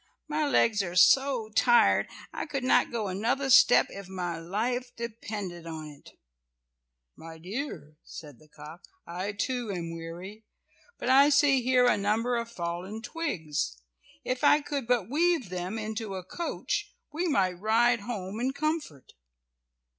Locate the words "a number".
11.85-12.35